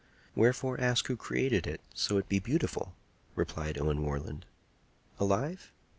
"Wherefore 0.33 0.81
ask 0.81 1.05
who 1.05 1.15
created 1.15 1.67
it, 1.67 1.79
so 1.93 2.17
it 2.17 2.27
be 2.27 2.39
beautiful?" 2.39 2.95
replied 3.35 3.77
Owen 3.77 4.01
Warland. 4.01 4.47
"Alive? 5.19 5.71